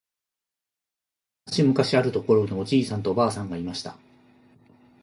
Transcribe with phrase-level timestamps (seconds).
[1.45, 3.97] むかしむかしあるところにおじいさんとおばあさんがいました。